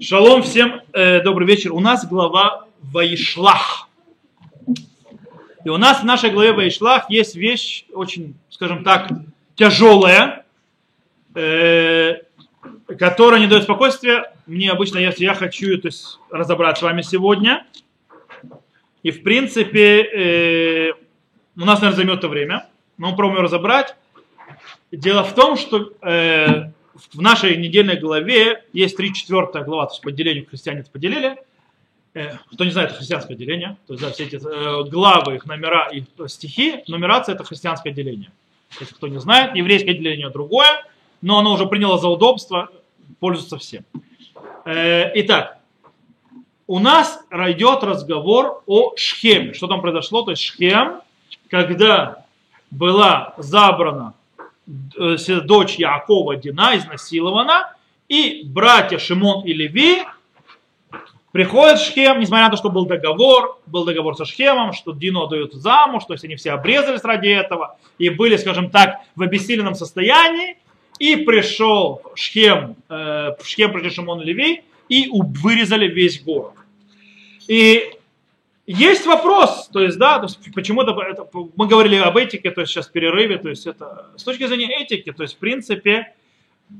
[0.00, 1.72] Шалом всем, э, добрый вечер.
[1.72, 3.88] У нас глава Ваишлах.
[5.64, 9.08] И у нас в нашей главе Ваишлах есть вещь очень, скажем так,
[9.54, 10.44] тяжелая,
[11.34, 12.20] э,
[12.98, 14.32] которая не дает спокойствия.
[14.46, 17.66] Мне обычно, если я хочу то есть, разобрать с вами сегодня,
[19.02, 20.92] и в принципе э,
[21.56, 22.66] у нас, наверное, займет это время,
[22.96, 23.96] но мы пробуем разобрать.
[24.90, 30.12] Дело в том, что э, в нашей недельной главе есть 3-4 глава, то есть по
[30.12, 31.36] делению христиане поделили.
[32.14, 33.76] Э, кто не знает, это христианское деление.
[33.86, 38.30] То есть да, все эти э, главы, их номера и стихи, нумерация это христианское деление.
[38.78, 40.84] Если кто не знает, еврейское деление другое,
[41.20, 42.70] но оно уже приняло за удобство,
[43.20, 43.84] пользуется всем.
[44.64, 45.58] Э, итак,
[46.66, 49.54] у нас идет разговор о Шхеме.
[49.54, 50.22] Что там произошло?
[50.22, 51.00] То есть Шхем,
[51.48, 52.24] когда
[52.70, 54.21] была забрана Э,
[55.44, 57.74] дочь Якова Дина изнасилована,
[58.08, 60.02] и братья Шимон и Леви
[61.32, 65.22] приходят в Шхем, несмотря на то, что был договор, был договор со Шхемом, что Дину
[65.22, 69.74] отдают замуж, то есть они все обрезались ради этого, и были, скажем так, в обессиленном
[69.74, 70.56] состоянии,
[70.98, 76.52] и пришел Шхем, э, Шхем пришли Шимон и Леви, и вырезали весь город.
[77.48, 77.92] И
[78.72, 82.60] есть вопрос, то есть, да, то есть, почему это, это, мы говорили об этике, то
[82.60, 86.14] есть сейчас в перерыве, то есть это с точки зрения этики, то есть в принципе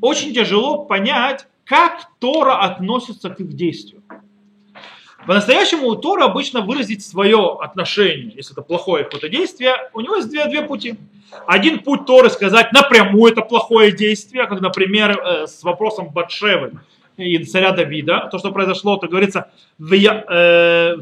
[0.01, 4.03] очень тяжело понять, как Тора относится к их действию.
[5.27, 10.29] По-настоящему у Тора обычно выразить свое отношение, если это плохое какое-то действие, у него есть
[10.29, 10.97] две, две пути.
[11.47, 16.73] Один путь Торы сказать напрямую это плохое действие, как, например, э, с вопросом Батшевы
[17.17, 20.99] и царя Давида, то, что произошло, то говорится, «Веера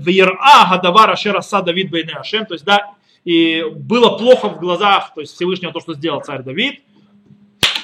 [0.71, 2.93] гадавара шераса Давид бейне Ашем», то есть, да,
[3.25, 6.81] и было плохо в глазах, то есть Всевышнего то, что сделал царь Давид,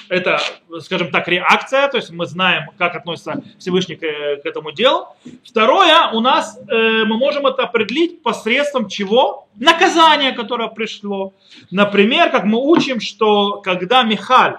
[0.08, 0.40] это,
[0.80, 5.08] скажем так, реакция, то есть мы знаем, как относится Всевышний к, к этому делу.
[5.44, 9.48] Второе, у нас э, мы можем это определить посредством чего?
[9.56, 11.32] Наказания, которое пришло.
[11.70, 14.58] Например, как мы учим, что когда Михаль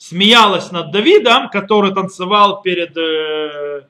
[0.00, 3.82] смеялась над Давидом, который танцевал перед, э,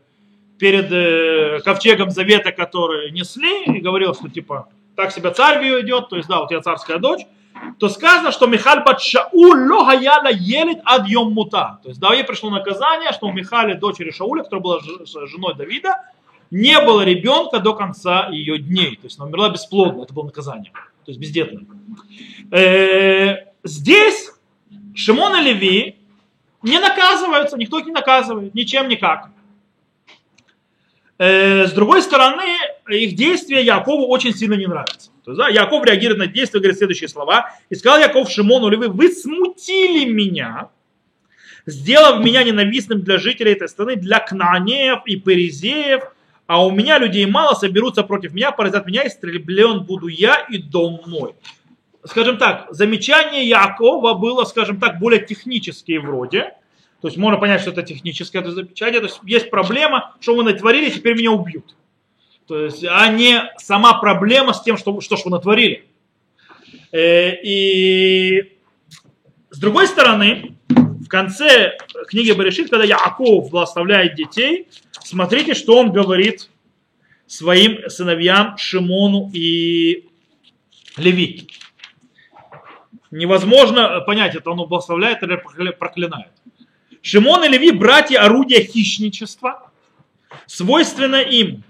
[0.58, 6.16] перед э, ковчегом завета, который несли, и говорил, что типа так себя царь ведет, то
[6.16, 7.20] есть да, вот я царская дочь,
[7.78, 11.78] то сказано, что Михаль Батшаул логаяла елит ад мута.
[11.84, 15.94] То есть да, ей пришло наказание, что у Михали, дочери Шауля, которая была женой Давида,
[16.50, 18.96] не было ребенка до конца ее дней.
[18.96, 20.72] То есть она умерла бесплодно, это было наказание.
[21.04, 21.64] То есть бездетная.
[22.50, 24.32] Э, здесь
[24.96, 25.99] Шимон и Леви
[26.62, 29.30] не наказываются, никто их не наказывает, ничем никак.
[31.18, 32.44] Э, с другой стороны,
[32.88, 35.10] их действия Якову очень сильно не нравятся.
[35.24, 37.52] То есть, да, Яков реагирует на действия, говорит следующие слова.
[37.68, 40.70] И сказал Яков Шимону, ли вы, вы смутили меня,
[41.66, 46.04] сделав меня ненавистным для жителей этой страны, для кнанеев и перезеев,
[46.46, 51.02] а у меня людей мало, соберутся против меня, поразят меня, истреблен буду я и дом
[51.06, 51.34] мой
[52.04, 56.54] скажем так, замечание Якова было, скажем так, более технические вроде.
[57.00, 59.00] То есть можно понять, что это техническое это замечание.
[59.00, 61.74] То есть есть проблема, что вы натворили, теперь меня убьют.
[62.46, 65.84] То есть, а не сама проблема с тем, что, что ж вы натворили.
[66.92, 68.56] Э, и
[69.50, 71.76] с другой стороны, в конце
[72.08, 74.68] книги Баришит, когда Яков благословляет детей,
[75.02, 76.50] смотрите, что он говорит
[77.26, 80.08] своим сыновьям Шимону и
[80.96, 81.48] Леви
[83.10, 86.32] невозможно понять, это он благословляет или проклинает.
[87.02, 89.70] Шимон и Леви– братья орудия хищничества,
[90.46, 91.62] свойственно им.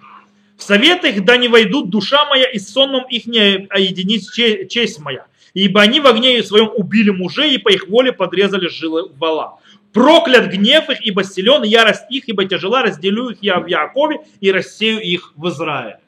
[0.57, 4.29] В совет их да не войдут душа моя, и сонмом их не оединить
[4.69, 5.27] честь моя.
[5.55, 9.59] Ибо они в огне своем убили мужей, и по их воле подрезали жилы вала.
[9.93, 14.53] Проклят гнев их, ибо силен ярость их, ибо тяжела разделю их я в Якове и
[14.53, 15.99] рассею их в Израиле.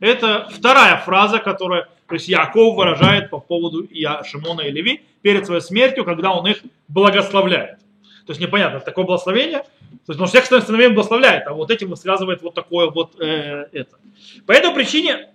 [0.00, 3.88] Это вторая фраза, которая то есть Яков выражает по поводу
[4.24, 7.78] Шимона и Леви перед своей смертью, когда он их благословляет.
[8.26, 11.90] То есть непонятно, такое благословение, то есть, потому что всех сыновей благословляет, а вот этим
[11.90, 13.98] высказывает вот такое вот э, это.
[14.46, 15.30] По этой причине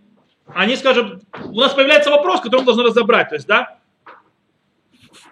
[0.47, 3.77] они, скажем, у нас появляется вопрос, который мы должны разобрать, то есть, да,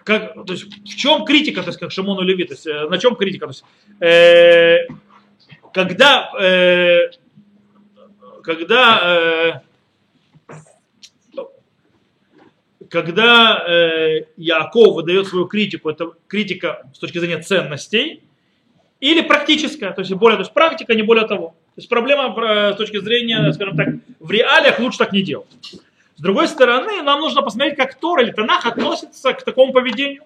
[0.04, 2.98] как, то есть, в чем критика, то есть, как Шимону Леви, то есть, э, на
[2.98, 3.64] чем критика, то есть,
[4.00, 4.86] э,
[5.72, 7.10] когда, э,
[8.42, 9.67] когда э,
[12.88, 18.22] когда э, Яков выдает свою критику, это критика с точки зрения ценностей,
[19.00, 21.48] или практическая, то есть более, то есть практика, не более того.
[21.48, 22.34] То есть проблема
[22.72, 23.88] с точки зрения, скажем так,
[24.18, 25.46] в реалиях лучше так не делать.
[26.16, 30.24] С другой стороны, нам нужно посмотреть, как Тор или Танах относится к такому поведению.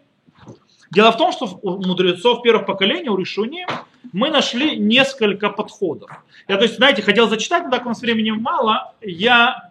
[0.90, 3.66] Дело в том, что у мудрецов первых поколений, у Ришуни,
[4.12, 6.10] мы нашли несколько подходов.
[6.48, 9.70] Я, то есть, знаете, хотел зачитать, но так у нас времени мало, я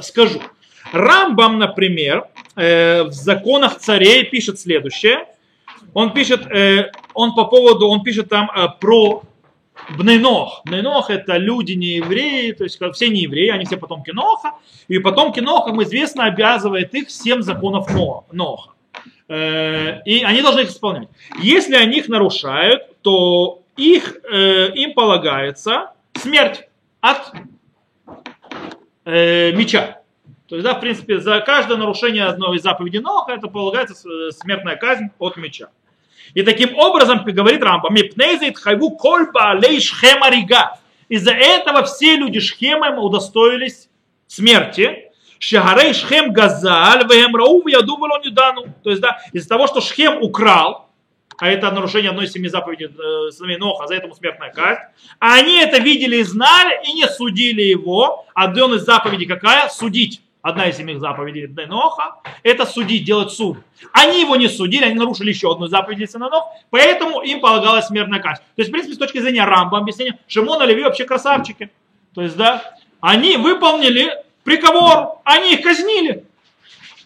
[0.00, 0.40] скажу.
[0.92, 2.26] Рамбам, например,
[2.56, 5.26] э, в законах царей пишет следующее.
[5.92, 9.22] Он пишет, э, он по поводу, он пишет там э, про
[9.96, 10.62] Бнейнох.
[10.64, 14.54] Бнейнох это люди не евреи, то есть все не евреи, они все потомки Ноха.
[14.88, 17.88] И потомки Ноха, как известно, обязывает их всем законов
[18.32, 18.70] Ноха.
[19.26, 21.08] И они должны их исполнять.
[21.40, 26.68] Если они их нарушают, то их, им полагается смерть
[27.00, 27.32] от
[29.06, 30.03] меча.
[30.48, 33.94] То есть, да, в принципе, за каждое нарушение одной из заповедей Ноха это полагается
[34.32, 35.68] смертная казнь от меча.
[36.34, 40.28] И таким образом, говорит Рамба, мипнезит хайву кольба алей шхема
[41.08, 43.88] Из-за этого все люди Шхема удостоились
[44.26, 45.10] смерти.
[45.38, 47.96] Шагарей Шхем газаль, вем рау яду
[48.32, 48.66] дану.
[48.82, 50.90] То есть, да, из-за того, что Шхем украл,
[51.38, 54.80] а это нарушение одной из семи заповедей э, сыновей Ноха, за это смертная казнь.
[55.18, 58.24] А они это видели и знали, и не судили его.
[58.34, 59.68] А одна из заповедей какая?
[59.68, 63.56] Судить одна из семи заповедей Ноха, это судить, делать суд.
[63.92, 68.42] Они его не судили, они нарушили еще одну заповедь сынов, поэтому им полагалась смертная казнь.
[68.54, 71.70] То есть, в принципе, с точки зрения Рамба, объяснения, Шимон и Леви вообще красавчики.
[72.14, 74.12] То есть, да, они выполнили
[74.44, 76.26] приговор, они их казнили.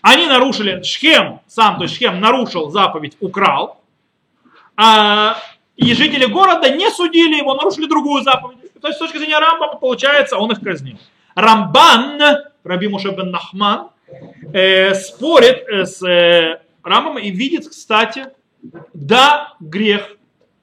[0.03, 3.81] Они нарушили, Шхем, сам, то есть Шхем нарушил заповедь, украл,
[4.77, 5.39] а
[5.77, 8.59] и жители города не судили его, нарушили другую заповедь.
[8.81, 10.99] То есть, с точки зрения Рамба, получается, он их казнил.
[11.37, 12.21] Рамбан,
[12.65, 13.91] Раби Муше бен Нахман,
[14.53, 18.27] э, спорит э, с э, Рамом и видит, кстати,
[18.95, 20.17] да, грех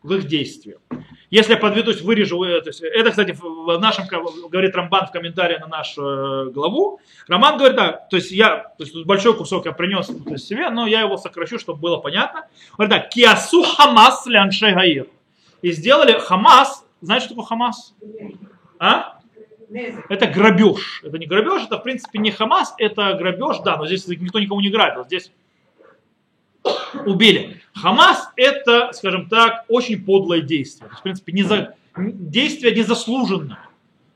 [0.04, 0.80] в их действиях.
[1.30, 5.08] Если я подведу, то есть вырежу, э, то есть это, кстати, в нашем, говорит Рамбан
[5.08, 7.00] в комментарии на нашу э, главу.
[7.28, 10.08] Роман говорит, да, то есть я, то есть большой кусок я принес
[10.42, 12.48] себе, но я его сокращу, чтобы было понятно.
[12.78, 15.08] Он говорит, да, כי עשו חמס לאנשי העיר.
[15.62, 17.96] И сделали חמס, знаете, что такое חמס?
[18.80, 19.15] А?
[20.10, 21.02] Это грабеж.
[21.04, 24.62] Это не грабеж, это в принципе не חמס, это грабеж, да, но здесь никто никого
[24.62, 25.32] не грабил, здесь
[27.06, 27.62] убили.
[27.74, 30.88] חמס это, скажем так, очень подлое действие.
[30.88, 33.60] То есть, в принципе, не за, действие незаслуженное.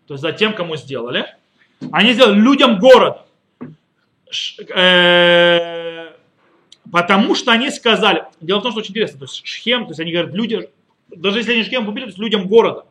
[0.07, 1.25] То есть за тем, кому сделали.
[1.91, 3.25] Они сделали людям города.
[4.75, 6.11] Э,
[6.91, 9.99] потому что они сказали, дело в том, что очень интересно, то есть Шхем, то есть
[9.99, 10.69] они говорят, люди,
[11.09, 12.85] даже если они Шхем убили, то есть людям города.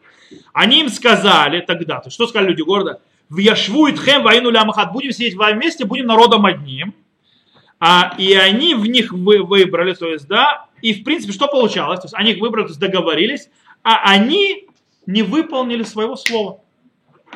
[0.52, 3.00] Они им сказали тогда, то что сказали люди города?
[3.28, 4.92] В Яшву и Тхем войну лямахат.
[4.92, 6.94] Будем сидеть вместе, будем народом одним.
[7.80, 12.00] А, и они в них вы, выбрали, то есть, да, и в принципе, что получалось?
[12.00, 13.50] То есть они их выбрали, то есть договорились,
[13.84, 14.66] а они
[15.06, 16.60] не выполнили своего слова.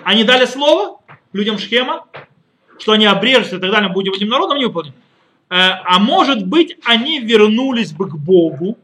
[0.02, 1.00] Они дали слово
[1.32, 2.06] людям Шхема,
[2.78, 4.94] что они обрежутся и так далее, будем этим народом, не выполнили.
[5.48, 8.78] Э, а может быть, они вернулись бы к Богу,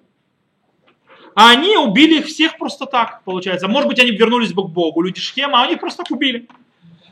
[1.38, 3.68] а они убили их всех просто так, получается.
[3.68, 6.48] Может быть, они вернулись бы к Богу, люди Шхема, а они просто так убили.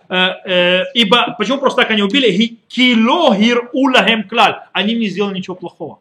[0.09, 2.59] Э, э, ибо, почему просто так они убили?
[2.67, 4.63] Килохир улахем клаль.
[4.73, 6.01] Они не сделали ничего плохого.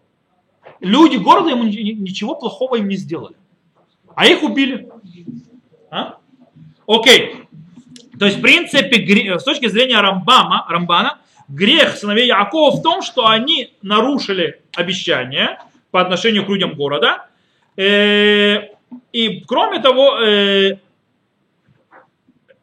[0.79, 3.35] Люди города ему ничего плохого им не сделали.
[4.15, 4.89] А их убили.
[5.91, 6.17] А?
[6.87, 7.43] Окей.
[8.17, 13.27] То есть, в принципе, с точки зрения Рамбама, Рамбана, грех сыновей Якова в том, что
[13.27, 15.59] они нарушили обещание
[15.91, 17.27] по отношению к людям города,
[17.77, 20.77] и кроме того, э,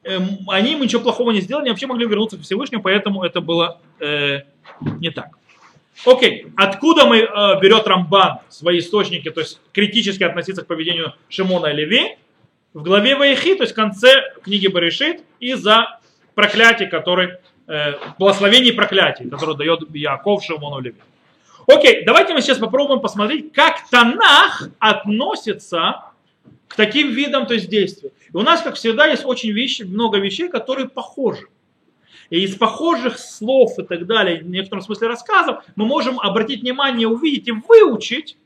[0.05, 3.41] эм, они им ничего плохого не сделали, они вообще могли вернуться к Всевышнему, поэтому это
[3.41, 4.41] было э,
[5.01, 5.39] не так.
[6.07, 7.19] Окей, откуда мы
[7.61, 12.17] берет Рамбан свои источники, то есть критически относиться к поведению Шимона и Леви?
[12.75, 16.01] В главе Ваихи, то есть в конце книги Баришит, из-за
[16.35, 17.41] проклятий, которые,
[18.19, 20.97] благословений и проклятий, которые дает Яков Шимону Леви.
[21.67, 26.05] Окей, давайте мы сейчас попробуем посмотреть, как Танах относится
[26.69, 28.11] к таким видам, то есть действий.
[28.33, 31.47] И у нас, как всегда, есть очень вещи, много вещей, которые похожи.
[32.31, 37.07] И из похожих слов и так далее, в некотором смысле рассказов, мы можем обратить внимание,
[37.07, 38.39] увидеть и выучить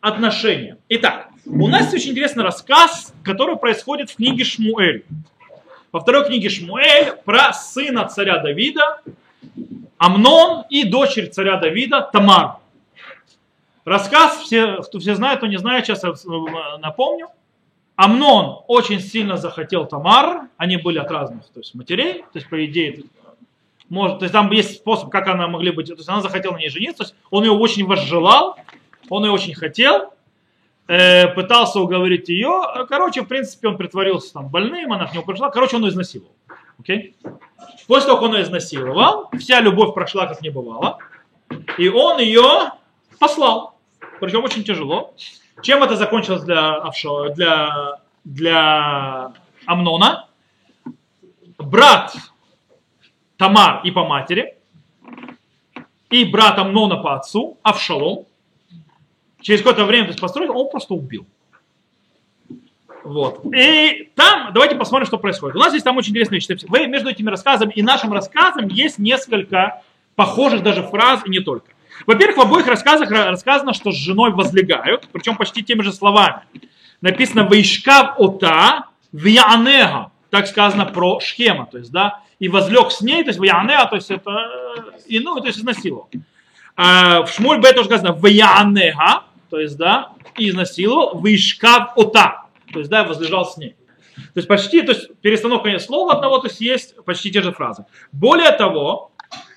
[0.00, 0.76] отношения.
[0.90, 5.04] Итак, у нас есть очень интересный рассказ, который происходит в книге Шмуэль.
[5.90, 9.00] Во второй книге Шмуэль про сына царя Давида,
[9.98, 12.58] Амнон и дочерь царя Давида Тамар.
[13.84, 16.12] Рассказ, все, кто все знают, кто не знает, сейчас я
[16.78, 17.28] напомню.
[17.96, 22.64] Амнон очень сильно захотел Тамар, они были от разных то есть, матерей, то есть по
[22.64, 23.02] идее,
[23.88, 26.58] может, то есть там есть способ, как она могли быть, то есть она захотела на
[26.58, 28.56] ней жениться, то есть он ее очень возжелал,
[29.08, 30.14] он ее очень хотел,
[30.86, 35.50] э, пытался уговорить ее, короче, в принципе, он притворился там больным, она к нему пришла,
[35.50, 36.37] короче, он ее изнасиловал.
[36.80, 37.14] Okay?
[37.86, 40.98] После того, как он ее изнасиловал, вся любовь прошла как не бывало,
[41.76, 42.72] и он ее
[43.18, 43.78] послал.
[44.20, 45.14] Причем очень тяжело.
[45.62, 46.82] Чем это закончилось для,
[47.34, 49.32] для, для
[49.66, 50.28] Амнона?
[51.58, 52.14] Брат
[53.36, 54.56] Тамар и по матери,
[56.10, 58.26] и брат Амнона по отцу, Авшалом,
[59.40, 61.26] через какое-то время то есть, построил, он просто убил.
[63.08, 63.40] Вот.
[63.54, 65.56] И там, давайте посмотрим, что происходит.
[65.56, 66.66] У нас есть там очень интересные вещи.
[66.68, 69.82] Вы между этими рассказами и нашим рассказом есть несколько
[70.14, 71.70] похожих даже фраз, и не только.
[72.06, 76.42] Во-первых, в обоих рассказах рассказано, что с женой возлегают, причем почти теми же словами.
[77.00, 83.22] Написано «Ваишкав ота вьянега», так сказано про Шхема, то есть, да, и возлег с ней,
[83.22, 84.50] то есть вьянега, то есть это,
[85.06, 86.10] и, ну, то есть изнасиловал.
[86.76, 92.78] А в Шмуль Б тоже сказано «Вьянега», то есть, да, и изнасиловал, «Ваишкав ота», то
[92.78, 93.76] есть, да, возлежал с ней.
[94.16, 97.84] То есть почти, то есть перестановка слова одного, то есть есть почти те же фразы.
[98.12, 99.12] Более того,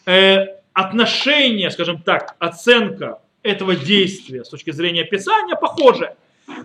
[0.06, 6.16] э, отношение, скажем так, оценка этого действия с точки зрения Писания похоже.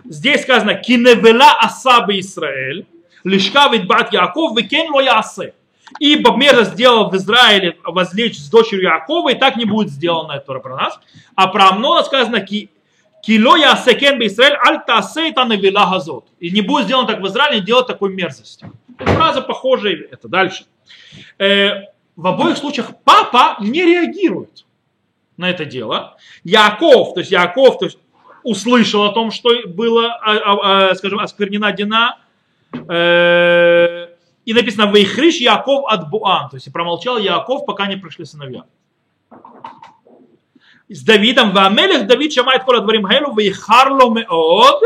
[0.05, 2.85] Здесь сказано «כי נבלה עשה בישראל,
[3.23, 5.53] לשכב את בת יעקב, וכן לא יעשה».
[5.99, 10.59] Ибо мерзость сделал в Израиле возлечь с дочерью Якова, и так не будет сделано это
[10.59, 10.99] про нас.
[11.35, 12.69] А про Амнона сказано «כי לא
[13.25, 16.25] יעשה כן בישראל, אל תעשה את הנבלה הזאת».
[16.39, 18.69] И не будет сделано так в Израиле, не делать такой мерзости.
[18.97, 20.65] Фраза похожая, это дальше.
[21.39, 21.83] Э,
[22.15, 24.65] в обоих случаях папа не реагирует
[25.37, 26.17] на это дело.
[26.43, 27.99] Яков, то есть Яков, то есть
[28.43, 32.17] услышал о том, что было, а, а, а, скажем, осквернена Дина,
[32.73, 34.07] э,
[34.45, 38.63] и написано «Вейхриш Яков от Буан», то есть промолчал Яков, пока не пришли сыновья.
[40.89, 44.81] С Давидом, «Вамелех Давид шамает кола дворим хелу, вейхарло меод»,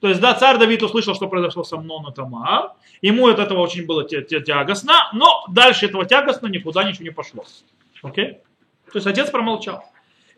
[0.00, 2.72] то есть, да, царь Давид услышал, что произошло со мной на Тамар.
[3.00, 7.44] Ему от этого очень было тягостно, но дальше этого тягостно никуда ничего не пошло.
[8.02, 8.40] Окей?
[8.92, 9.82] То есть отец промолчал.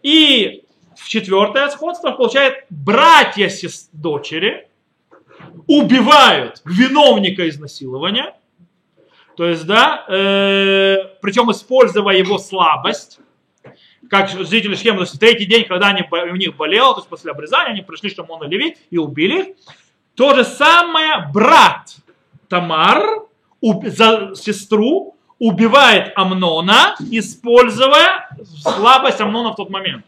[0.05, 0.63] И
[0.97, 4.69] в четвертое сходство получает братья с дочери
[5.67, 8.37] убивают виновника изнасилования.
[9.37, 13.19] То есть, да, э, причем используя его слабость
[14.09, 17.31] как жители Шхема, то есть третий день, когда они, у них болело, то есть после
[17.31, 19.57] обрезания, они пришли Шамон и Леви и убили их.
[20.15, 21.97] То же самое брат
[22.49, 23.05] Тамар
[23.61, 28.29] за сестру убивает Амнона, используя
[28.63, 30.05] слабость Амнона в тот момент.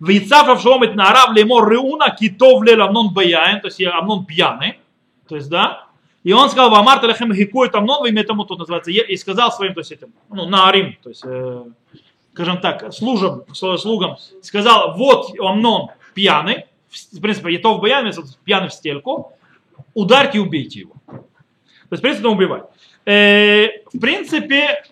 [0.00, 4.80] Вейцав Авшалом это нарав леймо реуна китов лель Амнон баяин, то есть Амнон пьяный.
[5.28, 5.86] То есть, да,
[6.26, 9.74] и он сказал, Вамар Талахем Хикует Амнон, во имя тому тут называется, и сказал своим,
[9.74, 11.64] то есть этим, ну, Наарим, то есть, э,
[12.36, 18.12] скажем так, служам, слугам, сказал, вот Амнон пьяный, в принципе, Етов Баян,
[18.44, 19.32] пьяный в стельку,
[19.94, 20.92] ударьте и убейте его.
[21.06, 22.64] То есть, в принципе, убивать.
[23.06, 24.84] Э, в принципе,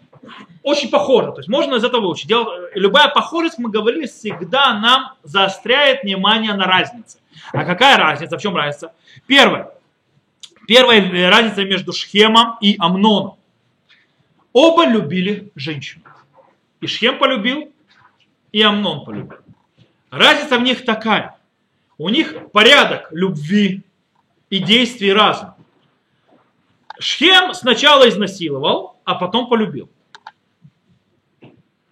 [0.62, 1.32] очень похоже.
[1.32, 2.28] То есть можно из этого выучить.
[2.28, 7.18] Дело, любая похожесть, мы говорили, всегда нам заостряет внимание на разнице.
[7.52, 8.38] А какая разница?
[8.38, 8.94] В чем разница?
[9.26, 9.70] Первое.
[10.66, 13.36] Первая разница между Шхемом и Амноном.
[14.54, 16.04] Оба любили женщину.
[16.84, 17.72] И Шхем полюбил,
[18.52, 19.38] и Амнон полюбил.
[20.10, 21.38] Разница в них такая.
[21.96, 23.84] У них порядок любви
[24.50, 25.52] и действий разный.
[26.98, 29.88] Шхем сначала изнасиловал, а потом полюбил.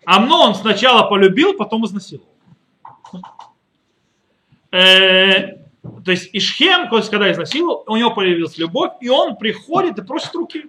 [0.05, 2.29] Амнон сначала полюбил, потом изнасиловал.
[4.73, 5.57] Э,
[6.05, 10.67] то есть Ишхем, когда изнасиловал, у него появилась любовь, и он приходит и просит руки.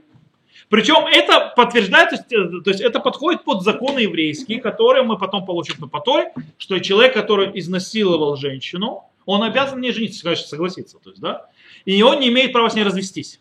[0.73, 5.19] Причем это подтверждает, то есть, э, то есть это подходит под законы еврейские, которые мы
[5.19, 10.97] потом получим на потом, что человек, который изнасиловал женщину, он обязан не жениться, конечно, согласиться.
[10.97, 11.45] То есть, да?
[11.85, 13.39] И он не имеет права с ней развестись.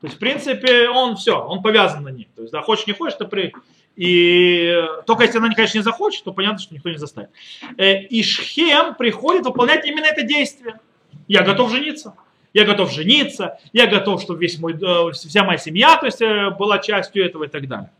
[0.00, 2.28] То есть, в принципе, он все, он повязан на ней.
[2.36, 3.52] То есть, да, хочешь, не хочешь, то при...
[3.96, 4.72] И
[5.04, 7.30] только если она, конечно, не захочет, то понятно, что никто не заставит.
[7.76, 10.78] Э, и Шхем приходит выполнять именно это действие.
[11.26, 12.14] Я готов жениться
[12.52, 16.50] я готов жениться, я готов, чтобы весь мой, э, вся моя семья то есть, э,
[16.50, 17.90] была частью этого и так далее.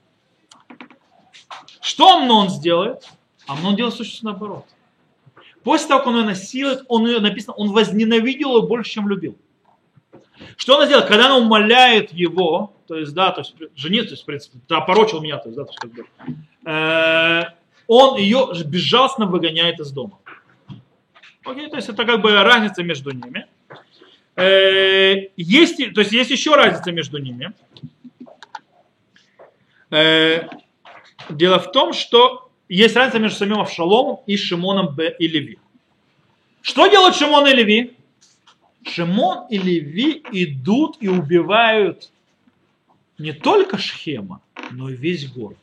[1.80, 3.08] Что Амнон сделает?
[3.46, 4.66] Амнон делает существенно наоборот.
[5.64, 9.36] После того, как он ее насилует, он ее, написано, он возненавидел ее больше, чем любил.
[10.56, 11.06] Что она сделает?
[11.06, 14.74] Когда она умоляет его, то есть, да, то есть, жениться, то есть, в принципе, ты
[14.74, 16.06] опорочил меня, то есть, да, то есть, как бы,
[16.64, 17.44] э,
[17.86, 20.18] он ее безжалостно выгоняет из дома.
[21.44, 23.46] Окей, то есть, это как бы разница между ними.
[24.38, 27.52] Э, есть, то есть есть еще разница между ними.
[29.90, 30.48] Э,
[31.28, 35.58] дело в том, что есть разница между самим Авшаломом и Шимоном Б и Леви.
[36.62, 37.96] Что делают Шимон и Леви?
[38.86, 42.12] Шимон и Леви идут и убивают
[43.18, 44.40] не только Шхема,
[44.70, 45.58] но и весь город.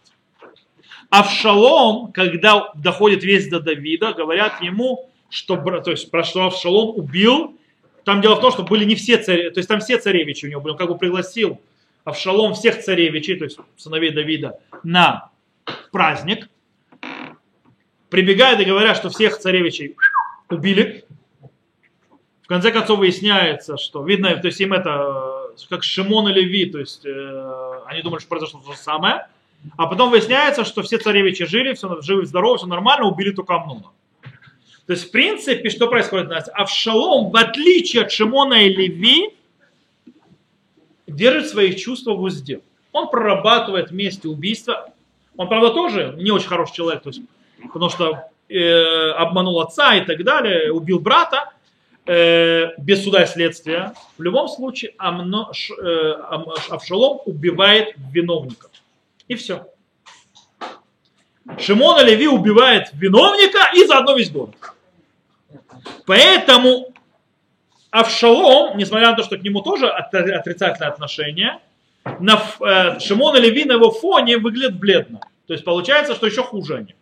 [1.10, 7.58] Авшалом, когда доходит весь до Давида, говорят ему, что, то есть, про что Авшалом убил.
[8.06, 10.50] Там дело в том, что были не все цари, то есть там все царевичи у
[10.50, 10.74] него были.
[10.74, 11.60] Он как бы пригласил
[12.04, 15.32] Авшалом всех царевичей, то есть сыновей Давида, на
[15.92, 16.48] праздник.
[18.10, 19.96] Прибегают и говорят, что всех царевичей
[20.50, 21.04] убили.
[22.44, 26.80] В конце концов выясняется, что видно, то есть им это как Шимон и Леви, то
[26.80, 29.28] есть э, они думали, что произошло то же самое.
[29.78, 33.88] А потом выясняется, что все царевичи жили, все живы, здоровы, все нормально, убили только Амнуна.
[34.88, 36.50] То есть, в принципе, что происходит у нас?
[36.54, 39.34] Авшалом, в отличие от Шимона и Леви,
[41.08, 42.62] держит свои чувства в узде.
[42.92, 44.90] Он прорабатывает вместе убийства.
[45.38, 47.22] Он, правда, тоже не очень хороший человек, то есть,
[47.74, 51.52] потому что э, обманул отца и так далее, убил брата
[52.06, 53.94] э, без суда и следствия.
[54.18, 56.14] В любом случае, Амно, ш, э,
[56.70, 58.72] Авшалом убивает виновников.
[59.28, 59.68] И все.
[61.60, 64.56] Шимона Леви убивает виновника и заодно весь город.
[66.06, 66.94] Поэтому
[67.92, 71.60] Авшалом, несмотря на то, что к нему тоже отрицательное отношение,
[72.20, 75.22] на э, Шимона Леви на его фоне выглядит бледно.
[75.48, 76.96] То есть получается, что еще хуже они.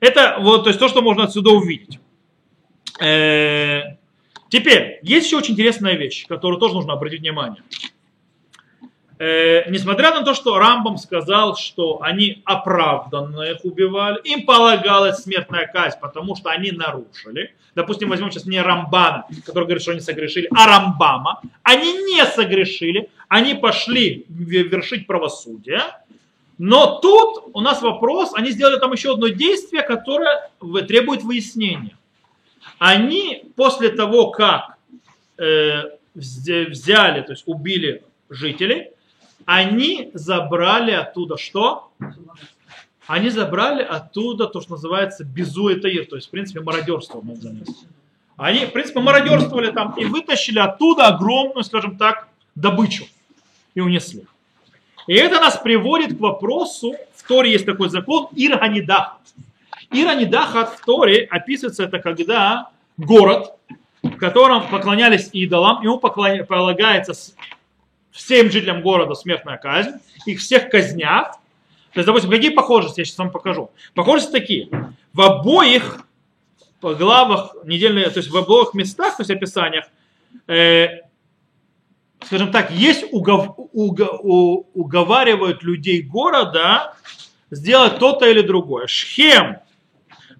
[0.00, 1.98] Это вот то, есть то что можно отсюда увидеть.
[3.00, 3.96] Э,
[4.48, 7.62] теперь, есть еще очень интересная вещь, которую тоже нужно обратить внимание.
[9.18, 15.66] Э, несмотря на то, что Рамбам сказал, что они оправданно их убивали, им полагалась смертная
[15.66, 17.54] казнь, потому что они нарушили.
[17.74, 21.40] Допустим, возьмем сейчас не Рамбана, который говорит, что они согрешили, а Рамбама.
[21.62, 25.80] Они не согрешили, они пошли вершить правосудие.
[26.58, 30.50] Но тут у нас вопрос, они сделали там еще одно действие, которое
[30.86, 31.96] требует выяснения.
[32.78, 34.76] Они после того, как
[35.38, 38.90] э, взяли, то есть убили жителей,
[39.46, 41.90] они забрали оттуда что?
[43.06, 47.22] Они забрали оттуда то, что называется безуэтаир, то есть, в принципе, мародерство.
[48.36, 53.06] Они, в принципе, мародерствовали там и вытащили оттуда огромную, скажем так, добычу
[53.74, 54.26] и унесли.
[55.06, 59.18] И это нас приводит к вопросу, в Торе есть такой закон Ирганидах.
[59.92, 63.52] Иранидахат в Торе описывается это когда город,
[64.02, 67.14] в котором поклонялись идолам, ему полагается
[68.16, 69.92] всем жителям города смертная казнь,
[70.24, 71.32] их всех казнят.
[71.92, 73.70] То есть, допустим, какие похожести, я сейчас вам покажу.
[73.94, 74.68] Похожести такие.
[75.12, 76.00] В обоих
[76.80, 79.86] главах недельные, то есть в обоих местах, то есть описаниях,
[80.46, 81.00] э,
[82.24, 86.94] скажем так, есть угов, уго, у, уговаривают людей города
[87.50, 88.86] сделать то-то или другое.
[88.86, 89.58] Шхем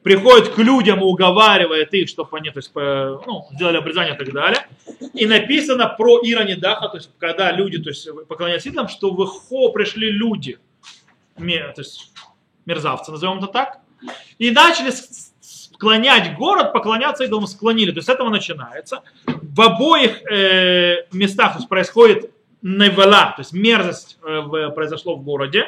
[0.06, 4.32] приходит к людям и уговаривает их, чтобы они то есть, ну, сделали обрезание и так
[4.32, 4.68] далее.
[5.14, 9.72] И написано про Иронидаха, то есть когда люди то есть, поклоняются идолам, что в Ихо
[9.72, 10.60] пришли люди,
[11.36, 11.42] то
[11.78, 12.12] есть
[12.66, 13.80] мерзавцы, назовем это так,
[14.38, 14.92] и начали
[15.40, 17.90] склонять город, поклоняться идолам, склонили.
[17.90, 19.02] То есть с этого начинается.
[19.26, 22.30] В обоих э, местах то есть, происходит
[22.62, 25.64] невела, то есть мерзость э, произошло в городе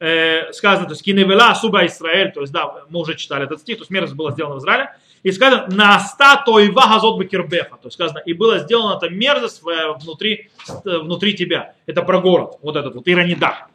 [0.00, 3.78] э, сказано, то есть киневела суба Израиль, то есть да, мы уже читали этот стих,
[3.78, 4.90] то есть мерзость была сделана в Израиле,
[5.22, 9.62] и сказано, на ста тоева газот бекербеха, то есть сказано, и было сделано эта мерзость
[9.62, 10.50] внутри,
[10.84, 11.74] внутри тебя.
[11.86, 13.68] Это про город, вот этот вот, Иранидах.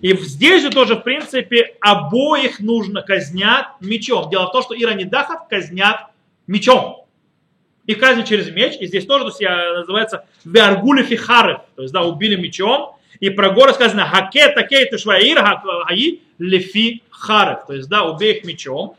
[0.00, 4.28] И здесь же тоже, в принципе, обоих нужно казнят мечом.
[4.30, 6.08] Дело в том, что Иранидахов казнят
[6.48, 7.01] мечом.
[7.86, 12.02] И казнь через меч, и здесь тоже то есть, называется Виаргули Фихары, то есть да,
[12.02, 15.42] убили мечом, и про горы сказано Хаке такей тушваир
[15.86, 17.66] хаи лефи харев.
[17.66, 18.96] То есть, да, убей их мечом.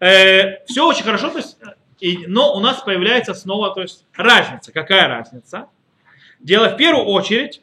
[0.00, 1.56] Э, все очень хорошо, то есть,
[2.00, 4.72] и, но у нас появляется снова то есть, разница.
[4.72, 5.68] Какая разница?
[6.40, 7.62] Дело в первую очередь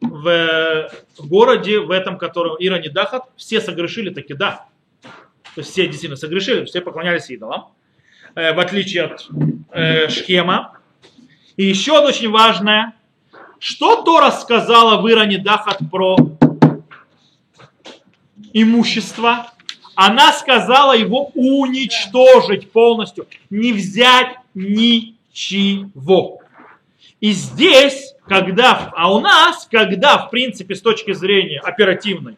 [0.00, 4.66] в, городе, в этом, котором Ира не Дахат, все согрешили таки да.
[5.02, 7.72] То есть все действительно согрешили, все поклонялись идолам,
[8.34, 9.28] в отличие от
[9.72, 10.72] э, Шхема.
[11.56, 12.94] И еще одно очень важное,
[13.58, 16.16] что Тора сказала в Иране Дахат про
[18.52, 19.52] имущество?
[19.94, 26.40] Она сказала его уничтожить полностью, не взять ничего.
[27.20, 32.36] И здесь, когда, а у нас, когда, в принципе, с точки зрения оперативной,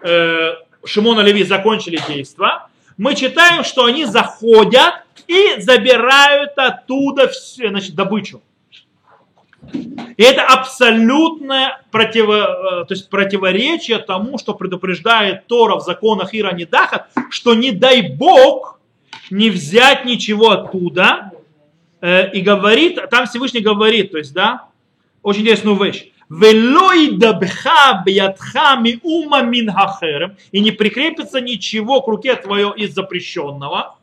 [0.00, 2.62] э, Шимона Леви закончили действия,
[2.96, 4.94] мы читаем, что они заходят
[5.26, 8.42] и забирают оттуда все, значит, добычу.
[10.16, 16.52] И это абсолютное противо, э, то есть противоречие тому, что предупреждает Тора в законах Ира
[16.52, 18.80] Недаха, что не дай Бог
[19.30, 21.32] не взять ничего оттуда.
[22.00, 24.66] Э, и говорит, там Всевышний говорит, то есть, да,
[25.22, 26.11] очень интересную вещь.
[30.50, 33.98] И не прикрепится ничего к руке твое из запрещенного.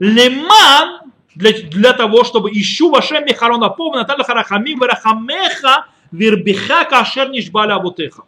[0.00, 8.22] Леман для, для того, чтобы ищу вашем михарона наталя харахами, варахамеха, вирбиха, кашер нишбаля абутеха.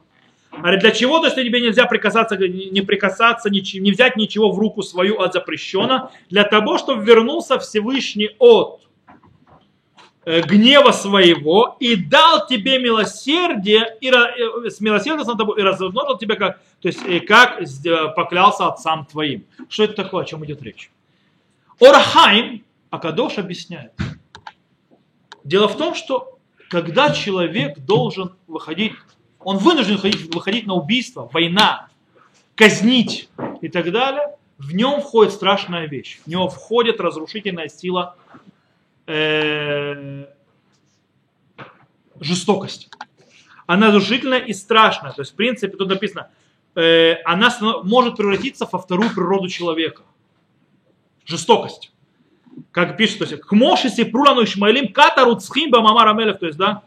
[0.62, 5.18] Для чего, то есть тебе нельзя прикасаться, не прикасаться, не взять ничего в руку свою
[5.18, 8.83] от запрещено, для того, чтобы вернулся Всевышний от
[10.24, 16.36] гнева своего и дал тебе милосердие, и э, с милосердием над тобой, и размножил тебя,
[16.36, 17.60] как, то есть, как
[18.14, 19.44] поклялся отцам твоим.
[19.68, 20.90] Что это такое, о чем идет речь?
[21.80, 23.92] Орахайм, Акадош объясняет.
[25.42, 26.38] Дело в том, что
[26.70, 28.94] когда человек должен выходить
[29.44, 31.88] он вынужден выходить, выходить на убийство, война,
[32.54, 33.28] казнить
[33.60, 36.18] и так далее, в нем входит страшная вещь.
[36.24, 38.16] В него входит разрушительная сила
[39.06, 40.26] э,
[42.20, 42.88] жестокости.
[43.66, 45.12] Она разрушительная и страшная.
[45.12, 46.28] То есть, в принципе, тут написано,
[46.74, 47.50] э, она
[47.82, 50.02] может превратиться во вторую природу человека.
[51.24, 51.92] Жестокость.
[52.70, 56.82] Как пишет, то есть, к Мошиси Прулану Ишмаилим Катаруцхим Бамамар Амелев, то есть, да,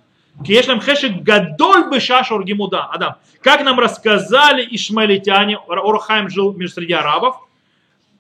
[0.45, 2.85] Кешлем хешек гадоль бы шашур гимуда.
[2.85, 7.37] Адам, как нам рассказали ишмаилитяне, Орхайм жил между среди арабов,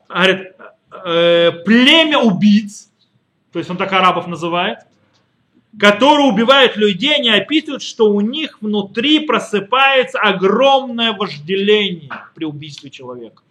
[0.09, 0.53] говорит,
[1.05, 2.89] э, племя убийц,
[3.51, 4.79] то есть он так арабов называет,
[5.79, 13.43] которые убивают людей, они описывают, что у них внутри просыпается огромное вожделение при убийстве человека.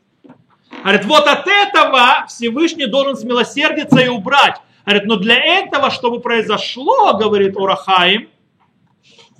[0.83, 4.57] Говорит, вот от этого Всевышний должен смилосердиться и убрать.
[4.85, 8.29] Говорит, но для этого, чтобы произошло, говорит Урахаим,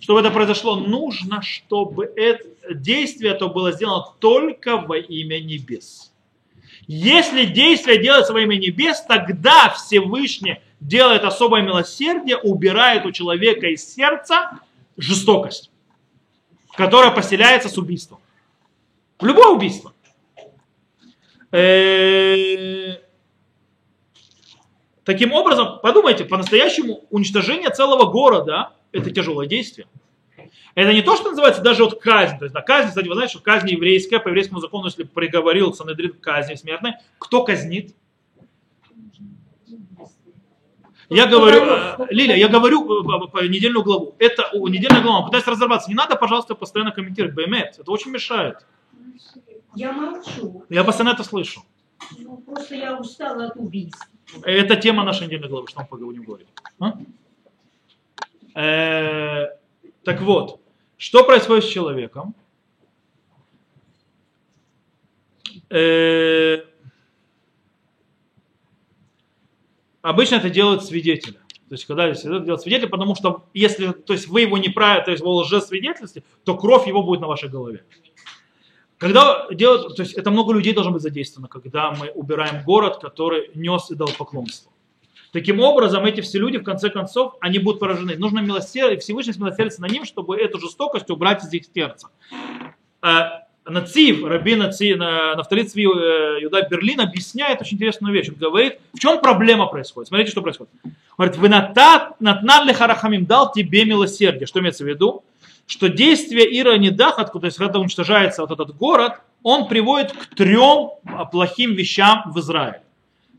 [0.01, 6.06] чтобы это произошло, нужно, чтобы это действие это было сделано только во имя небес.
[6.87, 13.93] Если действие делается во имя небес, тогда Всевышний делает особое милосердие, убирает у человека из
[13.93, 14.61] сердца
[14.97, 15.71] жестокость,
[16.77, 18.21] которая поселяется с убийством.
[19.21, 19.93] Любое убийство.
[21.51, 22.99] Э,
[25.05, 29.89] таким образом, подумайте, по-настоящему уничтожение целого города это тяжелое действие.
[30.75, 32.39] Это не то, что называется даже вот казнь.
[32.39, 35.73] То есть, да, казнь, кстати, вы знаете, что казнь еврейская, по еврейскому закону, если приговорил
[35.73, 37.95] Санедрин к казни смертной, кто казнит?
[41.09, 44.17] Я говорю, э, Лиля, я говорю э, по недельную главу.
[44.19, 45.89] Это недельная глава, пытаюсь разобраться.
[45.89, 47.35] Не надо, пожалуйста, постоянно комментировать.
[47.35, 48.67] БМЭТ, это очень мешает.
[49.75, 50.65] Я молчу.
[50.69, 51.63] Я постоянно это слышу.
[52.19, 54.11] Ну, просто я устала от убийств.
[54.43, 56.49] Это тема нашей недельной главы, что мы поговорим говорить.
[56.81, 56.99] А?
[58.55, 59.56] Э,
[60.07, 60.61] так вот,
[60.97, 62.37] что происходит с человеком?
[65.69, 66.59] Э,
[70.03, 71.35] обычно это делают свидетели.
[71.69, 75.11] То есть, когда это делают свидетели, потому что если то есть вы его неправильно, то
[75.11, 77.85] есть вы лжесвидетельстве, то кровь его будет на вашей голове.
[78.99, 83.51] Когда делают, то есть это много людей должно быть задействовано, когда мы убираем город, который
[83.57, 84.71] нес и дал поклонство.
[85.33, 88.17] Таким образом, эти все люди, в конце концов, они будут поражены.
[88.17, 92.09] Нужно милосердие, Всевышний милосердиться на ним, чтобы эту жестокость убрать из их сердца.
[93.03, 98.29] А, Нацив, Раби Нацив, Нафтали Цви э, Юда Берлин объясняет очень интересную вещь.
[98.29, 100.09] Он говорит, в чем проблема происходит.
[100.09, 100.73] Смотрите, что происходит.
[100.85, 104.47] Он говорит, вы натнан харахамим дал тебе милосердие.
[104.47, 105.25] Что имеется в виду?
[105.67, 110.91] Что действие Ира Недахат, то есть когда уничтожается вот этот город, он приводит к трем
[111.33, 112.83] плохим вещам в Израиле.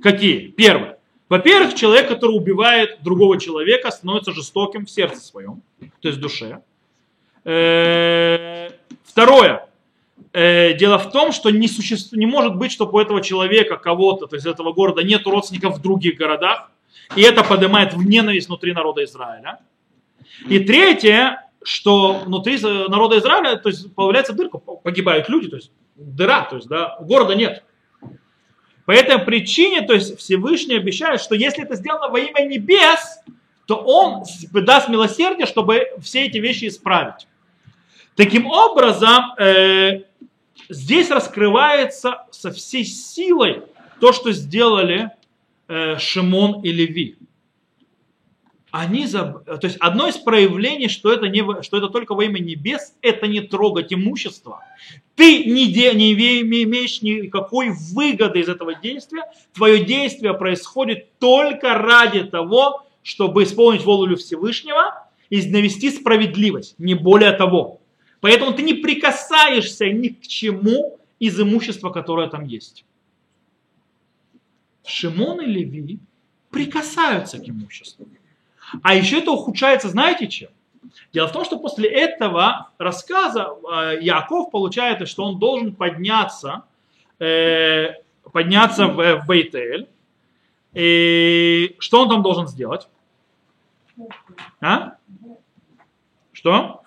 [0.03, 0.47] Какие?
[0.47, 0.96] Первое.
[1.29, 6.61] Во-первых, человек, который убивает другого человека, становится жестоким в сердце своем, то есть в душе.
[7.43, 8.69] Э,
[9.03, 9.67] второе.
[10.33, 14.27] Э, дело в том, что не, существует, не может быть, чтобы у этого человека, кого-то,
[14.27, 16.71] то есть этого города, нет родственников в других городах.
[17.15, 19.59] И это поднимает в ненависть внутри народа Израиля.
[20.49, 26.43] И третье, что внутри народа Израиля то есть, появляется дырка, погибают люди, то есть дыра,
[26.43, 27.63] то есть да, города нет.
[28.87, 33.19] По этой причине, то есть Всевышний обещает, что если это сделано во имя небес,
[33.65, 34.23] то он
[34.53, 37.27] даст милосердие, чтобы все эти вещи исправить.
[38.15, 40.03] Таким образом, э,
[40.69, 43.63] здесь раскрывается со всей силой
[43.99, 45.11] то, что сделали
[45.67, 47.17] э, Шимон и Леви
[48.71, 49.45] они заб...
[49.45, 53.27] то есть одно из проявлений, что это, не, что это только во имя небес, это
[53.27, 54.61] не трогать имущество.
[55.15, 59.23] Ты не, де, не имеешь никакой выгоды из этого действия.
[59.53, 67.31] Твое действие происходит только ради того, чтобы исполнить волю Всевышнего и навести справедливость, не более
[67.31, 67.79] того.
[68.19, 72.85] Поэтому ты не прикасаешься ни к чему из имущества, которое там есть.
[74.85, 75.99] Шимон и Леви
[76.49, 78.07] прикасаются к имуществу.
[78.81, 80.49] А еще это ухудшается, знаете чем?
[81.13, 86.63] Дело в том, что после этого рассказа э, Яков получает, что он должен подняться,
[87.19, 87.93] э,
[88.31, 89.87] подняться в, в Бейтель
[90.73, 92.87] И что он там должен сделать?
[94.61, 94.95] А?
[96.33, 96.81] Что?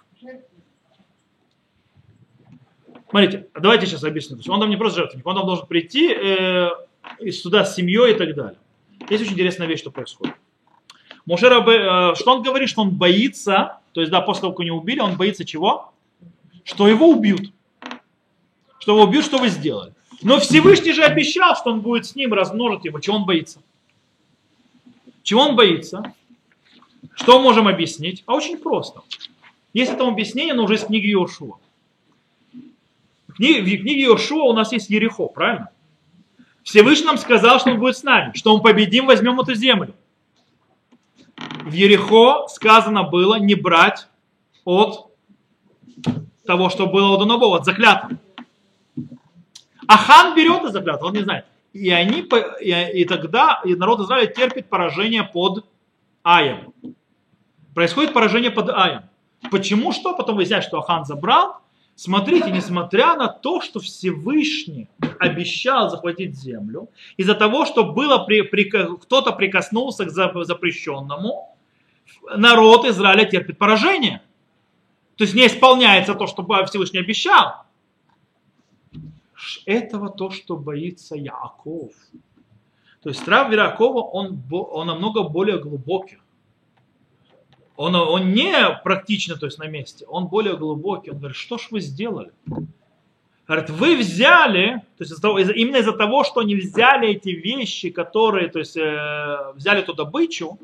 [3.09, 4.39] Смотрите, давайте сейчас объясню.
[4.53, 6.71] Он там не просто жертвенник, он там должен прийти э,
[7.33, 8.59] сюда с семьей и так далее.
[9.09, 10.37] Есть очень интересная вещь, что происходит.
[11.27, 14.79] Мушер, э, что он говорит, что он боится, то есть, да, после того, как его
[14.79, 15.93] убили, он боится чего?
[16.65, 17.53] Что его убьют.
[18.79, 19.93] Что его убьют, что вы сделали.
[20.23, 23.01] Но Всевышний же обещал, что он будет с ним размножить его.
[23.01, 23.61] Чего он боится?
[25.23, 26.15] Чего он боится?
[27.15, 28.23] Что можем объяснить?
[28.27, 29.03] А очень просто.
[29.73, 31.59] Есть это объяснение, но уже из книги Иошуа.
[33.29, 35.71] В книге Иошуа у нас есть Ерехо, правильно?
[36.63, 39.95] Всевышний нам сказал, что он будет с нами, что мы победим, возьмем эту землю.
[41.65, 44.09] В Ерехо сказано было не брать
[44.65, 45.11] от
[46.47, 48.19] того, что было у Донобова, от заклятого.
[49.87, 51.45] А хан берет из заклятого, он не знает.
[51.73, 52.27] И, они,
[52.61, 55.65] и, и тогда и народ Израиля терпит поражение под
[56.25, 56.73] Аем.
[57.75, 59.03] Происходит поражение под Аем.
[59.51, 60.15] Почему что?
[60.15, 61.61] Потом выясняется, что Ахан забрал.
[62.03, 68.65] Смотрите, несмотря на то, что Всевышний обещал захватить землю, из-за того, что было при, при,
[68.71, 71.59] кто-то прикоснулся к запрещенному,
[72.35, 74.23] народ Израиля терпит поражение.
[75.17, 77.67] То есть не исполняется то, что Всевышний обещал.
[79.67, 81.93] Этого то, что боится Яков.
[83.03, 86.17] То есть страх Якова, он, он намного более глубокий.
[87.81, 91.13] Он, он не практично, то есть на месте, он более глубокий.
[91.13, 92.31] Он говорит, что ж вы сделали?
[93.49, 97.31] Говорит, вы взяли, то есть из того, из, именно из-за того, что они взяли эти
[97.31, 100.59] вещи, которые, то есть э, взяли эту добычу,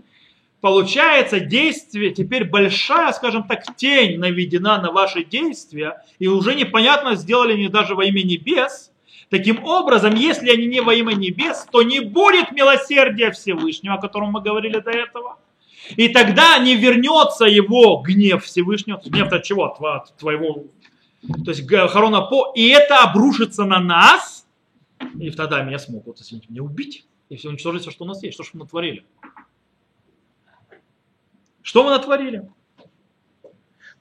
[0.60, 7.54] получается действие, теперь большая, скажем так, тень наведена на ваши действия, и уже непонятно, сделали
[7.54, 8.92] они даже во имя небес.
[9.30, 14.32] Таким образом, если они не во имя небес, то не будет милосердия Всевышнего, о котором
[14.32, 15.38] мы говорили до этого.
[15.94, 19.64] И тогда не вернется его гнев Всевышнего, гнев от чего?
[19.64, 20.64] От твоего,
[21.44, 24.46] то есть Харона По, и это обрушится на нас,
[25.18, 28.34] и тогда меня смогут, извините, меня убить, и все уничтожить все, что у нас есть,
[28.34, 29.04] что же мы натворили.
[31.62, 32.48] Что мы натворили?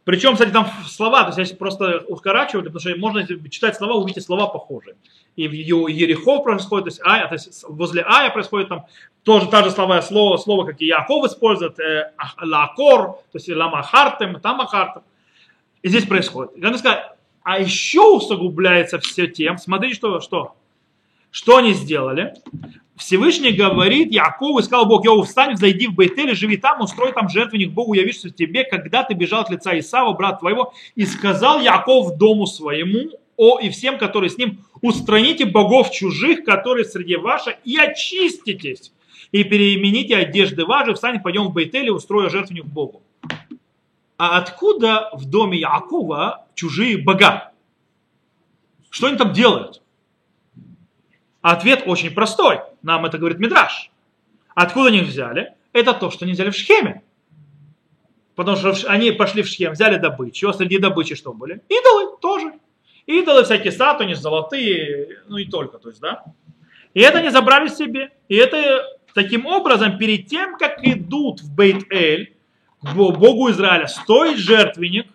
[0.05, 4.23] Причем, кстати, там слова, то есть если просто укорачивать, потому что можно читать слова, увидеть
[4.23, 4.95] слова похожие.
[5.35, 8.85] И в Ерехо происходит, то есть, ая, то есть возле Ая происходит там
[9.23, 14.39] тоже та же слова, слово, слово как и Яков использует, э, лакор, то есть ламахартем,
[14.39, 15.01] тамахартем.
[15.81, 16.55] И здесь происходит.
[16.55, 20.55] И сказать, а еще усугубляется все тем, смотрите, что, что,
[21.31, 22.35] что они сделали.
[22.97, 27.27] Всевышний говорит Якову, и сказал Бог, Йову, встань, зайди в Бейтель, живи там, устрой там
[27.27, 32.17] жертвенник Богу, явишься тебе, когда ты бежал от лица Исава, брат твоего, и сказал Яков
[32.17, 37.77] дому своему, о и всем, которые с ним, устраните богов чужих, которые среди ваших, и
[37.77, 38.93] очиститесь,
[39.33, 43.01] и переимените одежды ваши, встань, пойдем в Бейтель и устрою жертвенник Богу.
[44.17, 47.51] А откуда в доме Якова чужие бога?
[48.89, 49.81] Что они там делают?
[51.45, 52.61] Ответ очень простой.
[52.81, 53.91] Нам это говорит Мидраш.
[54.55, 55.53] Откуда они взяли?
[55.73, 57.03] Это то, что они взяли в Шхеме.
[58.33, 61.61] Потому что они пошли в Шхем, взяли добычу, а среди добычи что были?
[61.69, 62.53] Идолы тоже.
[63.05, 66.23] Идолы всякие статуи, золотые, ну и только, то есть, да.
[66.95, 68.09] И это они забрали себе.
[68.27, 72.33] И это таким образом, перед тем, как идут в Бейт-Эль,
[72.81, 75.05] к Богу Израиля, стоит жертвенник,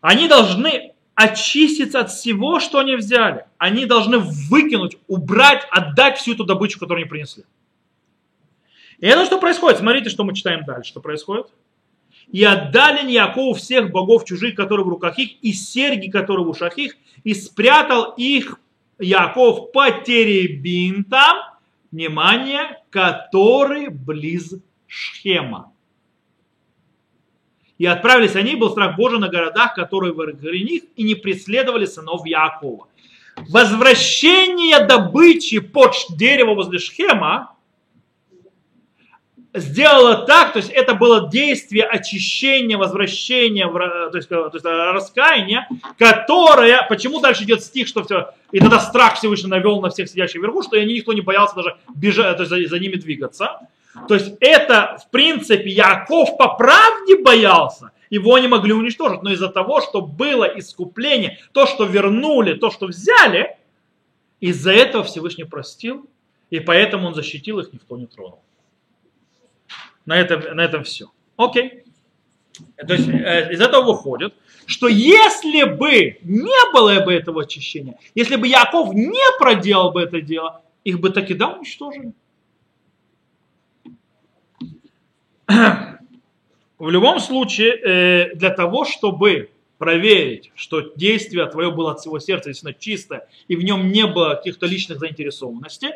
[0.00, 3.46] они должны очиститься от всего, что они взяли.
[3.58, 7.44] Они должны выкинуть, убрать, отдать всю эту добычу, которую они принесли.
[8.98, 9.78] И это что происходит?
[9.78, 10.90] Смотрите, что мы читаем дальше.
[10.90, 11.46] Что происходит?
[12.30, 16.78] И отдали Якову всех богов чужих, которые в руках их, и серьги, которые в ушах
[16.78, 18.58] их, и спрятал их
[18.98, 21.36] Яков по теребинтам,
[21.90, 24.54] внимание, который близ
[24.86, 25.73] Шхема.
[27.78, 32.24] И отправились они, был страх Божий на городах, которые вокруг них, и не преследовали сынов
[32.24, 32.88] Якова.
[33.48, 37.54] Возвращение добычи под дерево возле Шхема
[39.54, 46.84] сделало так, то есть это было действие очищения, возвращения, то есть, то есть раскаяния, которое,
[46.88, 50.62] почему дальше идет стих, что все, и тогда страх Всевышний навел на всех сидящих вверху,
[50.62, 53.60] что никто не боялся даже бежать, то есть за, за ними двигаться.
[54.08, 59.48] То есть это, в принципе, Яков по правде боялся, его не могли уничтожить, но из-за
[59.48, 63.56] того, что было искупление, то, что вернули, то, что взяли,
[64.40, 66.06] из-за этого Всевышний простил,
[66.50, 68.40] и поэтому он защитил их, никто не тронул.
[70.06, 71.06] На этом, на этом все.
[71.36, 71.84] Окей.
[72.86, 74.34] То есть э, из этого выходит,
[74.66, 80.20] что если бы не было бы этого очищения, если бы Яков не проделал бы это
[80.20, 82.12] дело, их бы таки да уничтожили.
[85.46, 92.50] В любом случае, э, для того, чтобы проверить, что действие твое было от всего сердца
[92.50, 95.90] действительно чистое, и в нем не было каких-то личных заинтересованностей,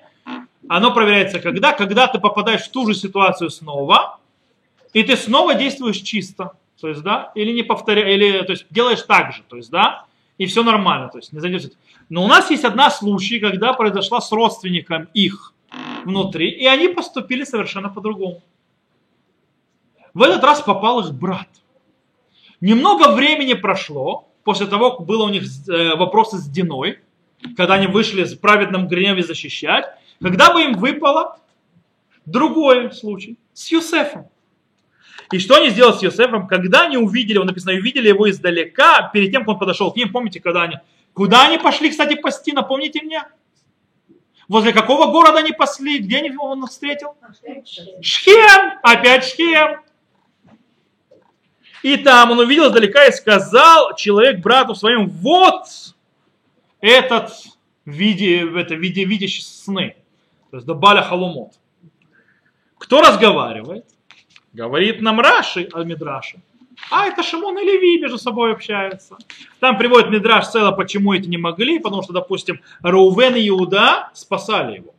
[0.68, 1.72] оно проверяется когда?
[1.72, 4.18] Когда ты попадаешь в ту же ситуацию снова,
[4.92, 6.52] и ты снова действуешь чисто.
[6.80, 10.04] То есть, да, или не повторяешь, или, то есть, делаешь так же, то есть, да,
[10.38, 11.78] и все нормально, то есть, не задерживается.
[12.08, 15.54] Но у нас есть одна случай, когда произошла с родственником их
[16.04, 18.42] внутри, и они поступили совершенно по-другому.
[20.18, 21.46] В этот раз попал их брат.
[22.60, 26.98] Немного времени прошло, после того, как было у них э, вопросы с Диной,
[27.56, 29.84] когда они вышли в праведном гневе защищать,
[30.20, 31.38] когда бы им выпало
[32.26, 34.28] другой случай с Юсефом.
[35.30, 36.48] И что они сделали с Юсефом?
[36.48, 40.10] Когда они увидели, он написано, увидели его издалека, перед тем, как он подошел к ним,
[40.10, 40.78] помните, когда они,
[41.12, 43.22] куда они пошли, кстати, пасти, напомните мне?
[44.48, 46.00] Возле какого города они пасли?
[46.00, 47.14] Где они, он их встретил?
[48.02, 48.80] Шхем!
[48.82, 49.87] Опять Шхем!
[51.82, 55.64] И там он увидел издалека и сказал человек брату своему, вот
[56.80, 57.32] этот
[57.84, 59.96] виде, это виде, видящий сны.
[60.50, 61.52] То есть Дабаля Халумот.
[62.78, 63.84] Кто разговаривает?
[64.52, 66.40] Говорит нам Раши о Мидраше.
[66.90, 69.16] А это Шимон и Леви между собой общаются.
[69.60, 74.76] Там приводит Мидраш цело, почему эти не могли, потому что, допустим, Раувен и Иуда спасали
[74.76, 74.94] его.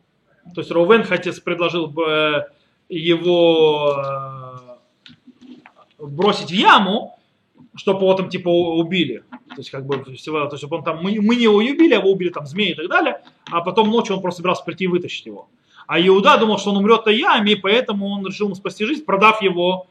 [0.53, 2.43] То есть Раувен хотя предложил бы э,
[2.89, 4.38] его э,
[5.99, 7.19] бросить в яму,
[7.75, 9.23] чтобы его там типа убили.
[9.49, 11.99] То есть, как бы, всего, то есть, он там, мы, мы не его убили, а
[11.99, 14.88] его убили там змеи и так далее, а потом ночью он просто собирался прийти и
[14.88, 15.49] вытащить его.
[15.88, 19.03] А Иуда думал, что он умрет на яме, и поэтому он решил ему спасти жизнь,
[19.05, 19.88] продав его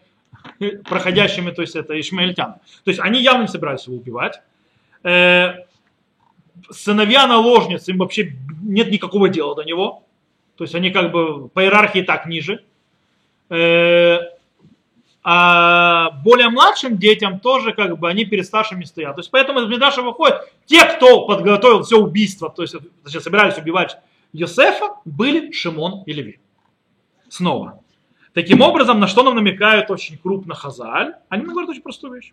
[0.88, 2.54] проходящими, то есть это ишмаильтян.
[2.84, 4.40] То есть они явно не собирались его убивать.
[5.02, 5.64] Э,
[6.70, 10.04] сыновья наложниц, им вообще нет никакого дела до него.
[10.56, 12.64] То есть они как бы по иерархии так ниже.
[15.22, 19.16] А более младшим детям тоже как бы они перед старшими стоят.
[19.16, 23.58] То есть поэтому из Медраша выходит, те, кто подготовил все убийство, то есть значит, собирались
[23.58, 23.98] убивать
[24.32, 26.38] Йосефа, были Шимон и Леви.
[27.28, 27.80] Снова.
[28.32, 31.14] Таким образом, на что нам намекают очень крупно Хазаль?
[31.28, 32.32] Они нам говорят очень простую вещь.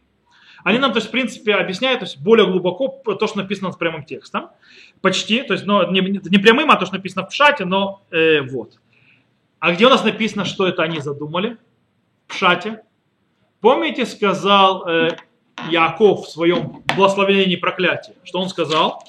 [0.63, 3.75] Они нам, то есть, в принципе, объясняют то есть, более глубоко то, что написано с
[3.75, 4.49] прямым текстом.
[5.01, 8.41] Почти, то есть, но не, не прямым, а то, что написано в шате, но э,
[8.41, 8.79] вот.
[9.59, 11.57] А где у нас написано, что это они задумали?
[12.27, 12.83] В шате.
[13.61, 15.09] Помните, сказал э,
[15.69, 18.15] Яков в своем благословении проклятия?
[18.23, 19.03] Что он сказал?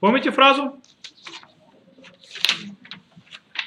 [0.00, 0.80] Помните фразу?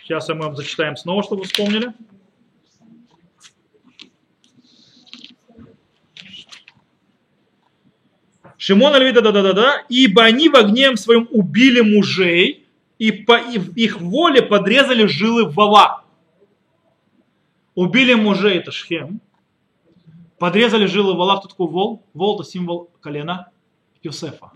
[0.04, 1.94] Сейчас мы вам зачитаем снова, чтобы вспомнили.
[8.58, 12.68] Шимон Альвида, да-да-да-да, ибо они в огнем своем убили мужей,
[13.00, 15.99] и по их воле подрезали жилы вала.
[17.80, 19.22] Убили мужей, это Шхем.
[20.38, 22.04] Подрезали жилы вала, кто такой вол?
[22.14, 23.52] Вол это символ колена
[24.04, 24.52] Юсефа.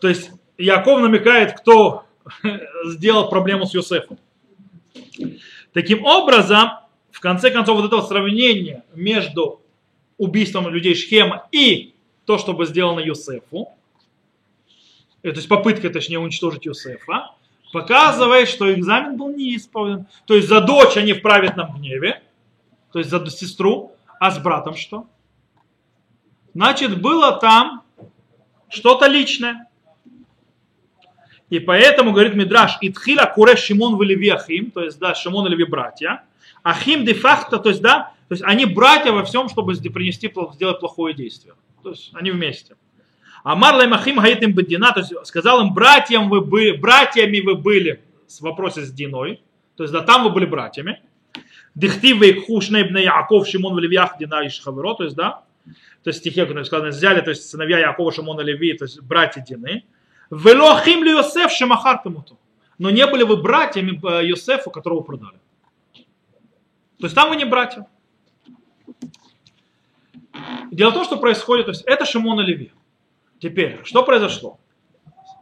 [0.00, 2.06] То есть Яков намекает, кто
[2.86, 4.16] сделал проблему с Юсефом.
[5.74, 6.70] Таким образом,
[7.10, 9.60] в конце концов, вот это сравнение между
[10.16, 11.92] убийством людей Шхема и
[12.24, 13.68] то, что было сделано Юсефу,
[15.22, 17.34] э, то есть попытка, точнее, уничтожить Юсефа,
[17.72, 20.06] показывает, что экзамен был не исполнен.
[20.26, 22.22] То есть за дочь они в праведном гневе,
[22.92, 25.06] то есть за сестру, а с братом что?
[26.54, 27.82] Значит, было там
[28.68, 29.68] что-то личное.
[31.48, 35.50] И поэтому, говорит Мидраш, Итхила куре Шимон в Леви Ахим, то есть, да, Шимон и
[35.50, 36.24] Леви братья.
[36.62, 40.78] Ахим де факто, то есть, да, то есть они братья во всем, чтобы принести, сделать
[40.78, 41.54] плохое действие.
[41.82, 42.76] То есть они вместе.
[43.42, 48.02] А Марла Махим Гаитим Бедина, то есть сказал им, братьям вы были, братьями вы были
[48.28, 49.42] в вопросе с Диной,
[49.76, 51.02] то есть да, там вы были братьями.
[51.74, 55.44] Дихтивы Хушней Бне Яков Шимон в Левиях Дина и Шхаверо, то есть да,
[56.02, 59.40] то есть стихи, которые сказано, взяли, то есть сыновья Якова, Шимона, Леви, то есть братья
[59.40, 59.84] Дины.
[60.30, 62.38] Велохим ли Йосеф Шемахартамуту.
[62.78, 65.38] Но не были вы братьями э, Йосефу, которого продали.
[66.98, 67.86] То есть там вы не братья.
[70.70, 72.72] Дело в том, что происходит, то есть это Шимон и Леви.
[73.40, 74.60] Теперь, что произошло?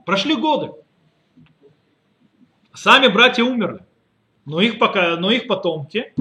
[0.06, 0.72] Прошли годы.
[2.72, 3.84] Сами братья умерли.
[4.44, 6.14] Но их, пока, но их потомки,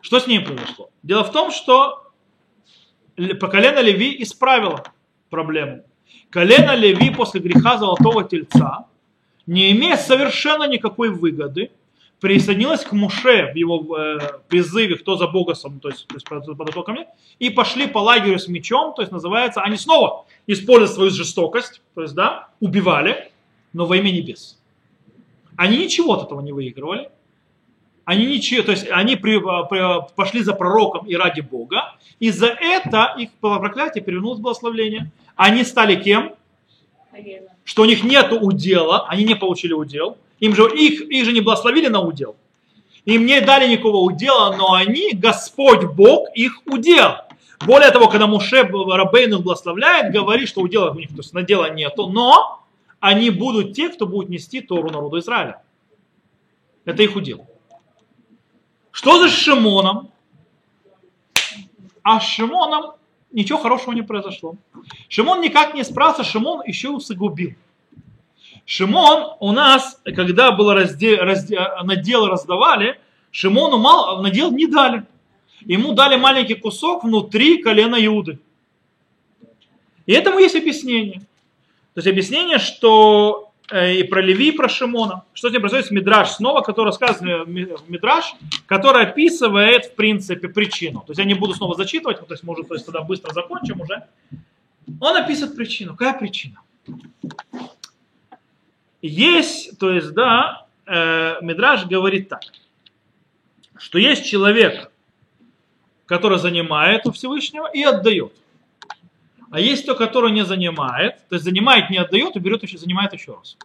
[0.00, 0.90] что с ними произошло?
[1.02, 2.12] Дело в том, что
[3.40, 4.84] поколение Леви исправило
[5.30, 5.84] проблему.
[6.30, 8.86] Колено Леви после греха золотого тельца,
[9.46, 11.72] не имея совершенно никакой выгоды,
[12.22, 16.26] присоединилась к Муше в его э, призыве, кто за Бога сам, то есть, то есть
[16.28, 17.08] подошел ко мне,
[17.40, 22.02] и пошли по лагерю с мечом, то есть называется, они снова используют свою жестокость, то
[22.02, 23.32] есть, да, убивали,
[23.72, 24.56] но во имя небес.
[25.56, 27.10] Они ничего от этого не выигрывали.
[28.04, 32.46] Они ничего, то есть они при, при, пошли за пророком и ради Бога, и за
[32.46, 35.10] это их проклятие перевернулось в благословление.
[35.34, 36.34] Они стали кем?
[37.64, 40.18] Что у них нет удела, они не получили удел.
[40.42, 42.34] Им же, их, их же не благословили на удел.
[43.04, 47.14] Им не дали никакого удела, но они, Господь Бог, их удел.
[47.64, 52.08] Более того, когда Муше Рабейну благословляет, говорит, что удела у них то есть надела нету,
[52.08, 52.64] но
[52.98, 55.62] они будут те, кто будет нести Тору народу Израиля.
[56.84, 57.46] Это их удел.
[58.90, 60.10] Что за Шимоном?
[62.02, 62.94] А с Шимоном
[63.30, 64.56] ничего хорошего не произошло.
[65.08, 67.54] Шимон никак не справился, Шимон еще усугубил.
[68.64, 73.00] Шимон у нас, когда было разде, разде, надел раздавали,
[73.30, 75.04] Шимону мало, надел не дали.
[75.60, 78.38] Ему дали маленький кусок внутри колена Иуды.
[80.06, 81.20] И этому есть объяснение.
[81.94, 85.24] То есть объяснение, что э, и про Леви, и про Шимона.
[85.34, 87.88] Что здесь происходит с снова, который рассказывает в
[88.66, 91.00] который описывает, в принципе, причину.
[91.00, 93.80] То есть я не буду снова зачитывать, то есть, может, то есть тогда быстро закончим
[93.80, 94.06] уже.
[95.00, 95.94] Он описывает причину.
[95.94, 96.61] Какая причина?
[99.02, 102.42] Есть, то есть, да, э, Мидраш говорит так,
[103.76, 104.92] что есть человек,
[106.06, 108.32] который занимает у Всевышнего и отдает.
[109.50, 113.12] А есть то, который не занимает, то есть занимает, не отдает, и берет еще, занимает
[113.12, 113.58] еще раз.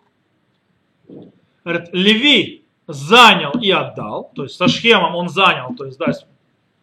[1.63, 6.11] Говорит, Леви занял и отдал, то есть со схемом он занял, то есть да,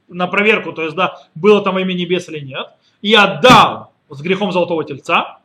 [0.09, 2.69] на проверку, то есть да, было там имя небес или нет,
[3.03, 5.41] и отдал с грехом золотого тельца,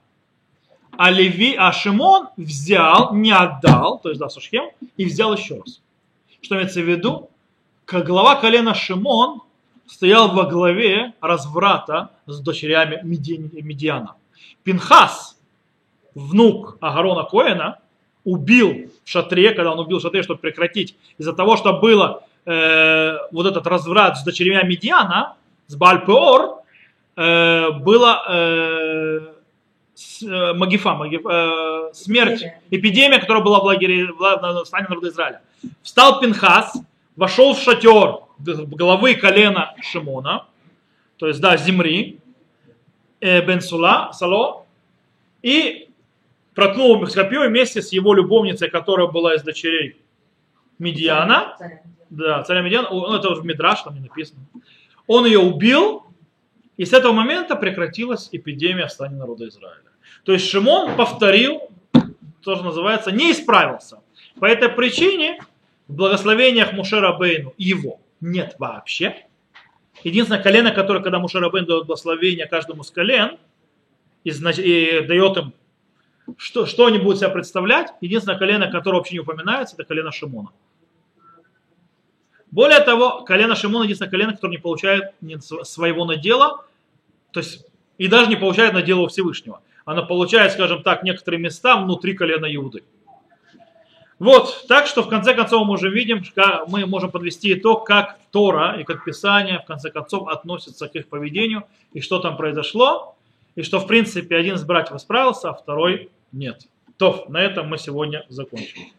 [0.99, 4.65] а Леви, а Шимон взял, не отдал, то есть да, со схем,
[4.97, 5.81] и взял еще раз.
[6.41, 7.29] Что имеется в виду?
[7.85, 9.39] Как глава колена Шимон
[9.87, 14.15] стоял во главе разврата с дочерями Медиана.
[14.63, 15.37] Пинхас,
[16.15, 17.79] внук Агарона Коэна,
[18.25, 23.15] убил в шатре, когда он убил в шатре, чтобы прекратить, из-за того, что было э,
[23.31, 25.37] вот этот разврат с дочерями Медиана,
[25.67, 26.61] с Бальпеор,
[27.15, 29.38] э, было э,
[30.23, 35.41] э, Магифа, Магиф, э, смерть, эпидемия, которая была в лагере в стране народа Израиля.
[35.81, 36.77] Встал Пинхас,
[37.15, 40.45] вошел в шатер головы колена Шимона,
[41.17, 42.19] то есть, да, Зимри,
[43.19, 44.65] э, Бен Сула, Сало,
[45.41, 45.89] и
[46.55, 49.97] проткнул копье вместе с его любовницей, которая была из дочерей
[50.77, 51.57] Медиана,
[52.09, 54.41] да, царя Медиана, ну, это уже в Мидраш, там не написано.
[55.07, 56.03] Он ее убил,
[56.77, 59.88] и с этого момента прекратилась эпидемия в стране народа Израиля.
[60.29, 64.03] То есть Шимон повторил, то, что называется, не исправился.
[64.39, 65.39] По этой причине
[65.87, 69.25] в благословениях Мушера Бейну его нет вообще.
[70.03, 73.39] Единственное колено, которое, когда Мушера Бейн дает благословение каждому с колен
[74.23, 75.53] и, и дает им,
[76.37, 80.49] что, что они будут себя представлять, единственное колено, которое вообще не упоминается, это колено Шимона.
[82.51, 85.05] Более того, колено Шимона единственное колено, которое не получает
[85.63, 86.65] своего надела,
[87.31, 87.65] то есть
[87.97, 89.63] и даже не получает надела у Всевышнего.
[89.89, 92.83] Оно получает, скажем так, некоторые места внутри колена Иуды.
[94.19, 96.23] Вот, так что в конце концов мы уже видим,
[96.67, 101.07] мы можем подвести итог, как Тора и как Писание в конце концов относятся к их
[101.07, 103.15] поведению и что там произошло,
[103.55, 106.67] и что в принципе один из братьев исправился, а второй нет.
[106.97, 108.91] То, на этом мы сегодня закончим.